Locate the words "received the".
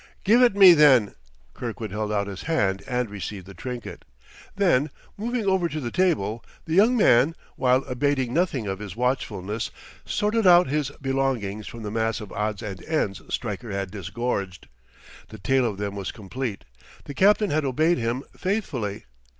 3.07-3.53